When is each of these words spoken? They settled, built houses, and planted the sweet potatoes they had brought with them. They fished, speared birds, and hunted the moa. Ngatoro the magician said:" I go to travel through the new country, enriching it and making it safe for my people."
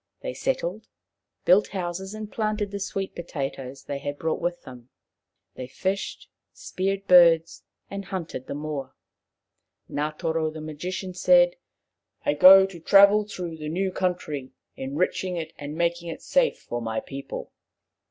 They 0.21 0.33
settled, 0.33 0.87
built 1.45 1.67
houses, 1.67 2.15
and 2.15 2.31
planted 2.31 2.71
the 2.71 2.79
sweet 2.79 3.13
potatoes 3.13 3.83
they 3.83 3.99
had 3.99 4.17
brought 4.17 4.41
with 4.41 4.63
them. 4.63 4.89
They 5.53 5.67
fished, 5.67 6.27
speared 6.53 7.05
birds, 7.05 7.61
and 7.87 8.05
hunted 8.05 8.47
the 8.47 8.55
moa. 8.55 8.95
Ngatoro 9.91 10.49
the 10.51 10.59
magician 10.59 11.13
said:" 11.13 11.55
I 12.25 12.33
go 12.33 12.65
to 12.65 12.79
travel 12.79 13.27
through 13.27 13.57
the 13.57 13.69
new 13.69 13.91
country, 13.91 14.53
enriching 14.75 15.37
it 15.37 15.53
and 15.59 15.75
making 15.75 16.09
it 16.09 16.23
safe 16.23 16.57
for 16.57 16.81
my 16.81 16.99
people." 16.99 17.51